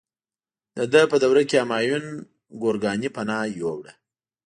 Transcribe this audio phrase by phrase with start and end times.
[0.77, 2.05] د ده په دوره کې همایون
[2.61, 3.93] ګورکاني پناه یووړه.